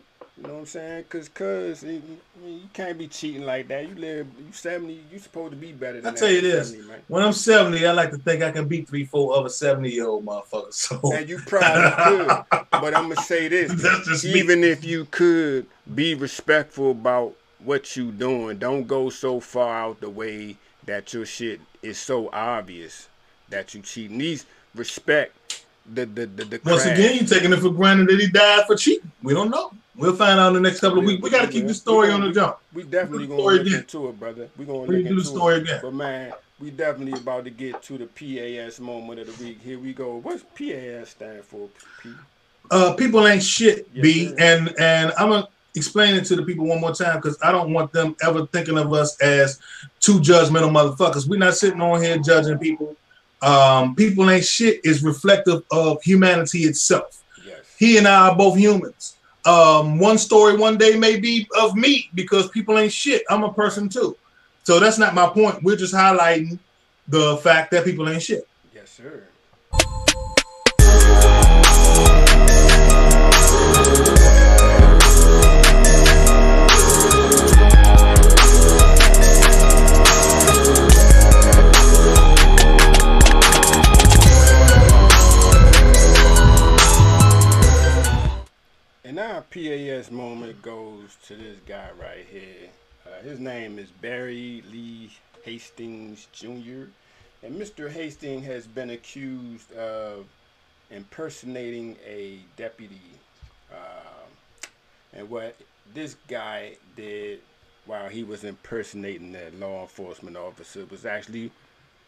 [0.44, 1.06] You know what I'm saying?
[1.08, 3.88] Cause cause eh, you, you can't be cheating like that.
[3.88, 5.00] You live you 70.
[5.10, 6.72] You supposed to be better than I tell you this.
[6.72, 6.90] 70.
[7.08, 10.06] When I'm 70, I like to think I can beat three, four other 70 year
[10.06, 10.74] old motherfuckers.
[10.74, 12.28] So And you probably could.
[12.72, 13.72] But I'm gonna say this.
[14.06, 14.34] just me.
[14.34, 20.02] even if you could be respectful about what you doing, don't go so far out
[20.02, 23.08] the way that your shit is so obvious
[23.48, 24.18] that you cheating.
[24.18, 28.28] These respect the the the, the Once again, you're taking it for granted that he
[28.28, 29.10] died for cheating.
[29.22, 29.72] We don't know.
[29.96, 31.22] We'll find out in the next couple of weeks.
[31.22, 32.58] We got to keep the story on the jump.
[32.74, 33.80] we definitely the story look again.
[33.82, 34.50] into it, brother.
[34.58, 35.62] We're We look do the story it.
[35.64, 35.80] again.
[35.84, 39.62] But man, we definitely about to get to the PAS moment of the week.
[39.62, 40.18] Here we go.
[40.18, 41.70] What's PAS stand for?
[42.02, 42.10] P?
[42.72, 44.28] Uh, people ain't shit, Yes, B.
[44.30, 44.36] sir.
[44.40, 47.74] And and I'm gonna explain it to the people one more time because I don't
[47.74, 49.60] want them ever thinking of us as
[50.00, 51.28] two judgmental motherfuckers.
[51.28, 52.96] We're not sitting on here judging people.
[53.42, 57.22] Um, people ain't shit is reflective of humanity itself.
[57.46, 57.58] Yes.
[57.78, 59.18] He and I are both humans.
[59.46, 63.24] Um, one story one day may be of me because people ain't shit.
[63.30, 64.16] I'm a person too.
[64.64, 65.64] So that's not my point.
[65.64, 66.60] We're just highlighting
[67.08, 68.48] the fact that people ain't shit.
[68.74, 69.28] Yes, sir.
[89.54, 92.70] PAS moment goes to this guy right here.
[93.06, 95.12] Uh, his name is Barry Lee
[95.44, 96.86] Hastings Jr.
[97.44, 97.88] And Mr.
[97.88, 100.26] Hastings has been accused of
[100.89, 103.00] impersonating a deputy.
[103.72, 104.66] Uh,
[105.13, 105.56] and what
[105.94, 107.39] this guy did
[107.86, 111.52] while he was impersonating that law enforcement officer was actually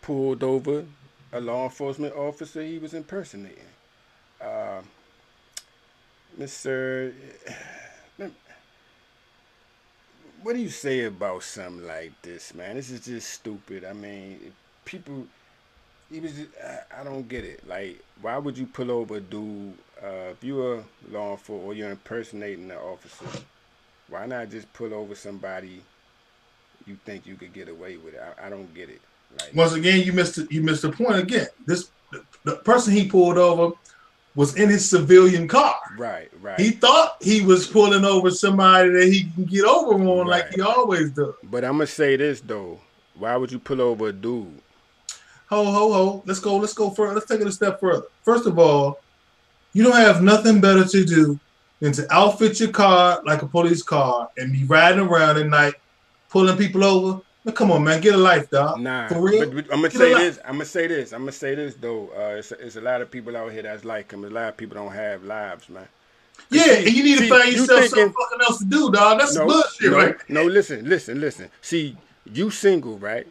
[0.02, 0.84] pulled over
[1.32, 3.70] a law enforcement officer he was impersonating.
[4.42, 4.82] Uh,
[6.40, 7.14] Mr.
[10.42, 12.76] What do you say about something like this, man?
[12.76, 13.84] This is just stupid.
[13.86, 15.26] I mean, people.
[16.12, 16.34] He was.
[16.64, 17.68] I, I don't get it.
[17.68, 21.90] Like, why would you pull over a dude uh, if you're law enforcement or you're
[21.90, 23.26] impersonating an officer?
[24.08, 25.82] Why not just pull over somebody
[26.86, 28.22] you think you could get away with it?
[28.40, 29.02] I, I don't get it.
[29.40, 30.38] Like, Once again, you missed.
[30.52, 31.48] You missed the point again.
[31.66, 33.76] This the, the person he pulled over
[34.36, 35.80] was in his civilian car.
[35.98, 36.60] Right, right.
[36.60, 40.44] He thought he was pulling over somebody that he can get over on right.
[40.44, 41.34] like he always does.
[41.44, 42.80] But I'm gonna say this though.
[43.18, 44.62] Why would you pull over a dude?
[45.48, 46.24] Ho ho ho.
[46.26, 47.14] Let's go, let's go further.
[47.14, 48.08] Let's take it a step further.
[48.24, 49.00] First of all,
[49.74, 51.40] you don't have nothing better to do
[51.80, 55.76] than to outfit your car like a police car and be riding around at night,
[56.30, 57.22] pulling people over
[57.54, 58.80] come on, man, get a life, dog.
[58.80, 59.46] Nah, for real.
[59.46, 60.40] But, but I'm gonna get say this.
[60.44, 61.14] I'm gonna say this.
[61.14, 62.10] I'm gonna say this though.
[62.16, 64.24] Uh, it's, it's a lot of people out here that's like him.
[64.24, 65.88] A lot of people don't have lives, man.
[66.50, 69.20] Yeah, and you need see, to find yourself thinking, something fucking else to do, dog.
[69.20, 70.16] That's no, bullshit, no, right?
[70.30, 71.50] No, listen, listen, listen.
[71.62, 71.98] See,
[72.32, 73.28] you single, right?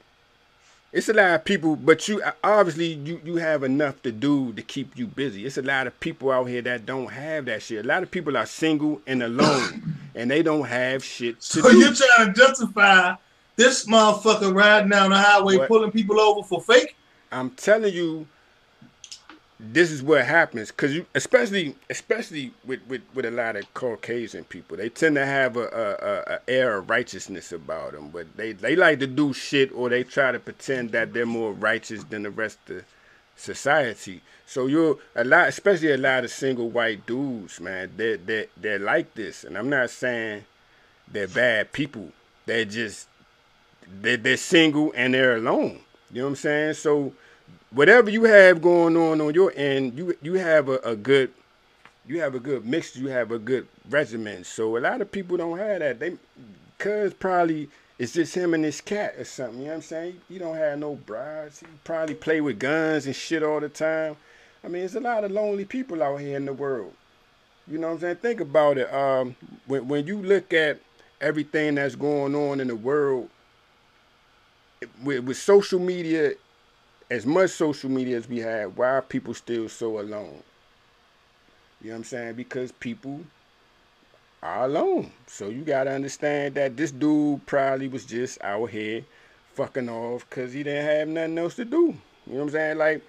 [0.92, 4.62] It's a lot of people, but you obviously you you have enough to do to
[4.62, 5.44] keep you busy.
[5.44, 7.85] It's a lot of people out here that don't have that shit.
[7.85, 11.62] A lot of people are single and alone, and they don't have shit to so
[11.62, 11.68] do.
[11.68, 13.16] So you're trying to justify
[13.57, 15.69] this motherfucker riding down the highway what?
[15.69, 16.97] pulling people over for fake.
[17.31, 18.27] I'm telling you,
[19.61, 24.45] this is what happens because you, especially, especially with, with, with a lot of Caucasian
[24.45, 28.53] people, they tend to have a, a, a, air of righteousness about them, but they
[28.53, 32.25] they like to do shit or they try to pretend that they're more righteous than
[32.25, 32.85] the rest of
[33.37, 34.21] society.
[34.47, 37.93] So you're a lot, especially a lot of single white dudes, man.
[37.97, 40.45] They they they're like this, and I'm not saying
[41.11, 42.11] they're bad people.
[42.47, 43.09] They're just
[44.01, 45.81] they they're single and they're alone.
[46.11, 46.75] You know what I'm saying?
[46.75, 47.12] So
[47.70, 51.33] whatever you have going on on your end, you you have a, a good
[52.07, 52.97] you have a good mix.
[52.97, 54.44] You have a good regimen.
[54.44, 56.01] So a lot of people don't have that.
[56.01, 56.16] They
[56.79, 57.68] cause probably
[57.99, 59.59] it's just him and his cat or something.
[59.59, 60.20] You know what I'm saying?
[60.29, 61.61] You don't have no brides.
[61.61, 64.16] He probably play with guns and shit all the time.
[64.64, 66.92] I mean, there's a lot of lonely people out here in the world.
[67.68, 68.16] You know what I'm saying?
[68.16, 68.92] Think about it.
[68.92, 70.81] Um, when when you look at
[71.20, 73.31] everything that's going on in the world,
[75.03, 76.33] with, with social media,
[77.11, 80.42] as much social media as we have, why are people still so alone?
[81.81, 82.35] You know what I'm saying?
[82.35, 83.20] Because people
[84.42, 85.11] are alone.
[85.27, 89.05] So you gotta understand that this dude probably was just out here
[89.55, 91.77] fucking off because he didn't have nothing else to do.
[92.27, 92.79] You know what I'm saying?
[92.79, 93.03] Like,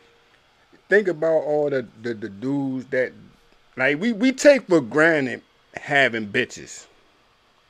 [0.90, 3.12] think about all the, the, the dudes that,
[3.78, 5.42] like, we, we take for granted
[5.74, 6.86] having bitches.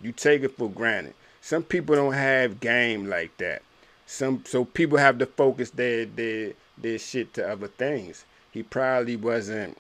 [0.02, 1.14] You take it for granted.
[1.42, 3.62] Some people don't have game like that
[4.06, 8.26] some so people have to focus their their their shit to other things.
[8.52, 9.78] He probably wasn't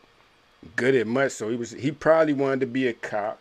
[0.75, 3.39] good at much, so he was he probably wanted to be a cop.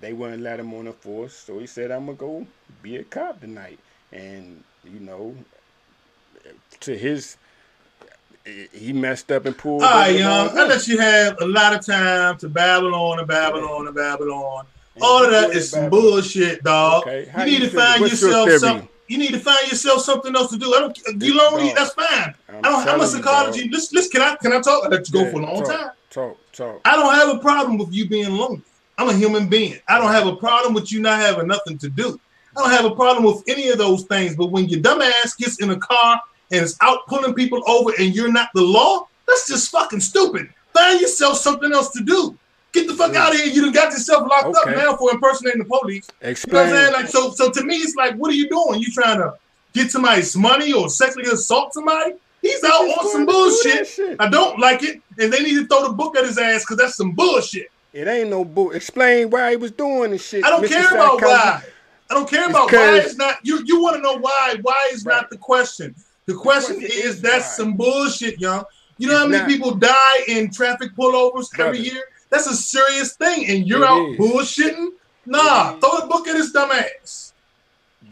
[0.00, 2.46] They wouldn't let him on the force, so he said, "I'm gonna go
[2.82, 3.78] be a cop tonight."
[4.12, 5.36] And you know,
[6.80, 7.36] to his
[8.72, 9.82] he messed up and pulled.
[9.82, 10.56] All right, young.
[10.56, 13.94] I let you have a lot of time to babble on and babble on and
[13.94, 14.66] babble on.
[15.00, 17.06] All of that is some bullshit, dog.
[17.06, 17.30] Okay.
[17.38, 20.58] You need you to find yourself something you need to find yourself something else to
[20.58, 20.72] do.
[20.74, 21.22] I don't.
[21.22, 21.72] You lonely?
[21.74, 22.34] That's fine.
[22.48, 22.88] I'm I don't.
[22.88, 23.64] I'm a psychology.
[23.64, 24.12] You, listen, listen.
[24.12, 24.36] Can I?
[24.36, 24.84] Can I talk?
[24.84, 25.90] I let you go yeah, for a long talk, time.
[26.10, 26.52] Talk.
[26.52, 26.80] Talk.
[26.84, 28.62] I don't have a problem with you being lonely.
[28.98, 29.78] I'm a human being.
[29.88, 32.20] I don't have a problem with you not having nothing to do.
[32.56, 34.36] I don't have a problem with any of those things.
[34.36, 38.14] But when your dumbass gets in a car and is out pulling people over and
[38.14, 40.52] you're not the law, that's just fucking stupid.
[40.74, 42.36] Find yourself something else to do.
[42.78, 43.52] Get the fuck out of here.
[43.52, 44.70] You done got yourself locked okay.
[44.70, 46.08] up now for impersonating the police.
[46.20, 46.68] Explain.
[46.68, 47.02] You know what I'm saying?
[47.02, 48.80] Like so so to me it's like what are you doing?
[48.80, 49.34] You trying to
[49.72, 52.12] get somebody's money or sexually assault somebody?
[52.40, 54.16] He's out on some bullshit.
[54.20, 55.02] I don't like it.
[55.18, 57.68] And they need to throw the book at his ass because that's some bullshit.
[57.92, 58.74] It ain't no book.
[58.74, 60.44] Explain why he was doing this shit.
[60.44, 60.68] I don't Mr.
[60.68, 61.62] care about why.
[62.10, 63.38] I don't care about why it's not.
[63.42, 64.56] You you want to know why?
[64.62, 65.16] Why is right.
[65.16, 65.94] not the question?
[66.26, 68.64] The question, the question is, is that's some bullshit, young.
[68.98, 69.48] You know it's how many not.
[69.48, 71.70] people die in traffic pullovers Brother.
[71.70, 72.02] every year?
[72.30, 74.18] That's a serious thing, and you're it out is.
[74.18, 74.90] bullshitting.
[75.26, 77.32] Nah, throw the book at his dumb ass.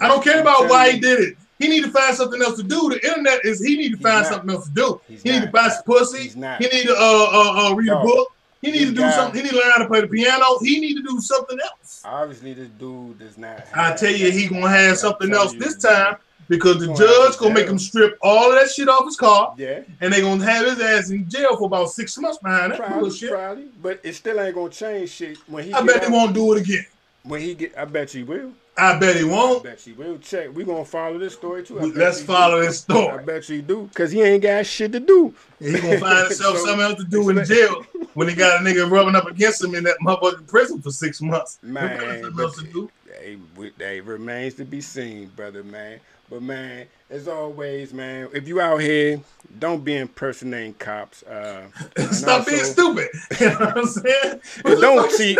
[0.00, 1.36] I don't care about why he did it.
[1.58, 2.90] He need to find something else to do.
[2.90, 4.26] The internet is he need to find not.
[4.26, 5.00] something else to do.
[5.08, 5.38] He's he not.
[5.38, 6.28] need to buy some pussy.
[6.28, 8.00] He need to uh, uh, uh read no.
[8.00, 8.32] a book.
[8.60, 9.36] He need to do guy, something.
[9.36, 10.58] He need to learn how to play the piano.
[10.60, 12.02] He need to do something else.
[12.04, 13.64] Obviously, this dude does not.
[13.74, 16.16] I tell you, he gonna have something else this time.
[16.48, 19.80] Because the judge gonna make him strip all of that shit off his car, Yeah.
[20.00, 23.00] and they gonna have his ass in jail for about six months behind that Probably,
[23.00, 23.30] bullshit.
[23.30, 25.72] probably, but it still ain't gonna change shit when he.
[25.72, 26.10] I bet out.
[26.10, 26.86] won't do it again.
[27.24, 28.52] When he get, I bet you will.
[28.78, 29.64] I bet he won't.
[29.64, 30.18] bet you will.
[30.18, 30.54] Check.
[30.54, 31.80] We gonna follow this story too.
[31.80, 32.66] I Let's follow do.
[32.66, 33.18] this story.
[33.18, 35.34] I bet you do, cause he ain't got shit to do.
[35.58, 38.64] He gonna find himself So- something else to do in jail when he got a
[38.64, 41.58] nigga rubbing up against him in that motherfucking prison for six months.
[41.62, 42.90] Man, He something but- else to do.
[43.18, 43.38] They,
[43.78, 45.98] they remains to be seen, brother, man.
[46.28, 49.20] But man, as always, man, if you out here,
[49.58, 51.22] don't be impersonating cops.
[51.22, 51.66] Uh,
[52.10, 53.08] Stop being stupid.
[53.40, 54.40] You know what I'm saying?
[54.62, 55.38] What don't cheat.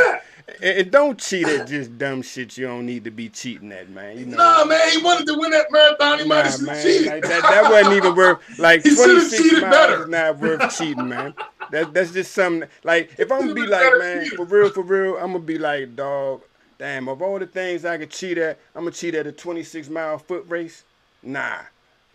[0.62, 4.16] And don't cheat at just dumb shit you don't need to be cheating at, man.
[4.16, 6.20] You know, Nah, man, he wanted to win that marathon.
[6.20, 7.06] He might have man, cheated.
[7.08, 10.06] like that, that wasn't even worth like He 26 cheated miles better.
[10.06, 11.34] not worth cheating, man.
[11.72, 14.36] That that's just something like if I'm gonna be like, man, cheated.
[14.36, 16.42] for real, for real, I'm gonna be like, dog,
[16.78, 19.88] damn, of all the things I could cheat at, I'm gonna cheat at a 26
[19.88, 20.84] mile foot race.
[21.22, 21.58] Nah.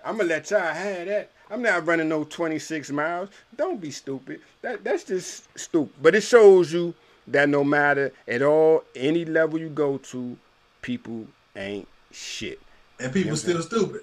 [0.04, 1.30] I'm gonna let y'all have that.
[1.50, 3.30] I'm not running no 26 miles.
[3.56, 4.42] Don't be stupid.
[4.62, 5.94] That that's just stupid.
[6.02, 6.94] But it shows you
[7.28, 10.36] that no matter at all, any level you go to,
[10.82, 12.60] people ain't shit.
[13.00, 14.02] and people still stupid.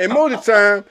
[0.00, 0.84] And most of the time,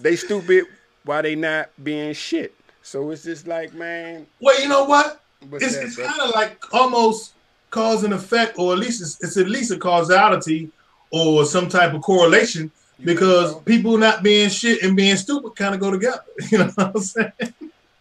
[0.00, 0.64] they stupid
[1.04, 2.54] while they not being shit.
[2.82, 5.20] So it's just like, man, well, you know what?
[5.48, 7.34] What's It's, it's kind of like almost
[7.70, 10.70] cause and effect, or at least it's, it's at least a causality
[11.10, 13.60] or some type of correlation You because so?
[13.60, 16.22] people not being shit and being stupid kind of go together.
[16.50, 17.32] You know what I'm saying?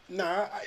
[0.10, 0.62] Nah, I,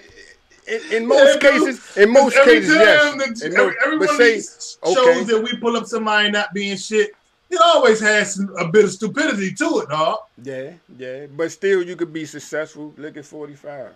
[0.68, 3.40] in, in most Yeah, cases, in most every cases, yes.
[3.40, 5.24] that- every, every but one say, of these shows okay.
[5.24, 7.10] that we pull up somebody not being shit,
[7.50, 10.18] it always has some, a bit of stupidity to it, dog.
[10.42, 12.94] yeah, yeah, but still, you could be successful.
[12.96, 13.92] Look at 45.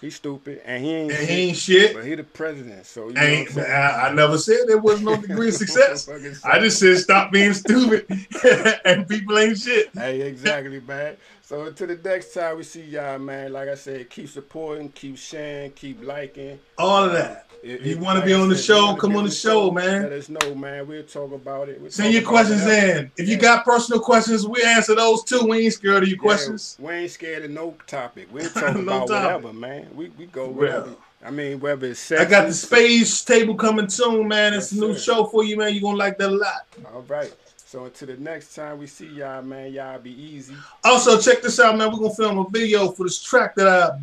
[0.00, 1.94] He's stupid, and he ain't And shit, he ain't shit.
[1.94, 3.58] but he the president, so you know Ain't?
[3.58, 6.08] I, I never said there was no degree of success.
[6.44, 8.06] I just said stop being stupid
[8.84, 9.90] and people ain't shit.
[9.94, 11.16] Hey, exactly, man.
[11.48, 13.54] So until the next time we see y'all, man.
[13.54, 16.60] Like I said, keep supporting, keep sharing, keep liking.
[16.76, 17.46] All of that.
[17.62, 20.02] If you wanna be on the show, come on the show, man.
[20.02, 20.86] Let us know, man.
[20.86, 21.80] We'll talk about it.
[21.80, 23.10] We'll Send your questions in.
[23.16, 25.46] If you got personal questions, we answer those too.
[25.48, 26.76] We ain't scared of your Yeah, questions.
[26.78, 28.28] we ain't scared of no topic.
[28.32, 29.44] We'll talk No about topic.
[29.46, 29.88] whatever, man.
[29.94, 30.94] We we go wherever.
[31.24, 32.20] I mean, whether it's sex.
[32.20, 34.52] I got the space table coming soon, man.
[34.52, 35.72] It's a new show for you, man.
[35.72, 36.66] You're gonna like that a lot.
[36.92, 37.32] All right.
[37.68, 40.54] So until the next time we see y'all, man, y'all be easy.
[40.84, 41.92] Also, check this out, man.
[41.92, 43.98] We're gonna film a video for this track that I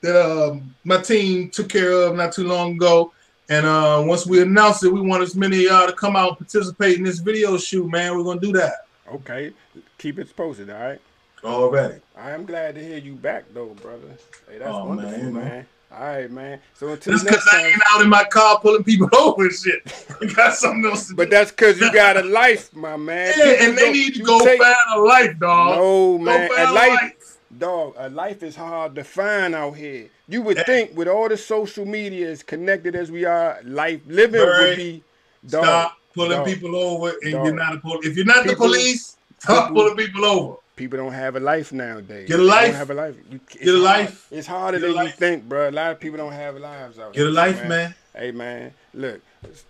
[0.00, 3.12] that um, my team took care of not too long ago.
[3.50, 6.28] And uh, once we announce it, we want as many of y'all to come out
[6.30, 8.16] and participate in this video shoot, man.
[8.16, 8.86] We're gonna do that.
[9.12, 9.52] Okay.
[9.98, 11.00] Keep it posted, all right?
[11.44, 12.00] Already.
[12.16, 14.08] I am glad to hear you back though, brother.
[14.48, 15.40] Hey, that's Oh, man, wonderful, you know.
[15.40, 15.66] man.
[15.96, 16.60] All right, man.
[16.74, 19.80] So until Just because I ain't out in my car pulling people over and shit.
[20.20, 21.30] I got something else to But do.
[21.30, 23.32] that's because you got a life, my man.
[23.36, 25.76] Yeah, People and they need to go take- find a life, dog.
[25.76, 26.50] No, Go man.
[26.50, 27.38] A life, life.
[27.58, 27.94] dog.
[27.96, 30.08] A life is hard to find out here.
[30.28, 30.64] You would Yeah.
[30.64, 34.60] think with all the social media as connected as we are, life living Right.
[34.68, 35.02] would be
[35.48, 35.64] dog.
[35.64, 36.46] Stop pulling dog.
[36.46, 37.46] people over, and Dog.
[37.46, 38.06] you're not a police.
[38.06, 40.56] If you're not the police, stop people- pulling people over.
[40.76, 42.28] People don't have a life nowadays.
[42.28, 42.66] Get a They life.
[42.66, 43.16] Don't have a life.
[43.30, 43.82] You, Get a hard.
[43.82, 44.26] life.
[44.30, 45.70] It's harder Get than you think, bro.
[45.70, 47.94] A lot of people don't have lives out Get a life, man.
[48.14, 48.74] Hey, man.
[48.92, 49.22] Look,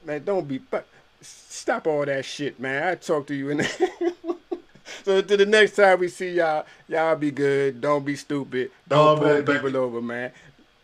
[0.05, 0.25] man.
[0.25, 0.59] Don't be.
[0.59, 0.85] But
[1.21, 2.83] stop all that shit, man.
[2.83, 3.63] I talk to you in.
[5.05, 7.81] so until the next time we see y'all, y'all be good.
[7.81, 8.73] Don't be stupid.
[8.89, 10.33] Don't All pull people over, man.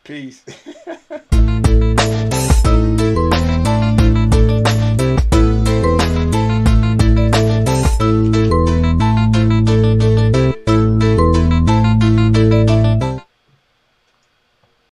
[0.05, 0.45] Peace.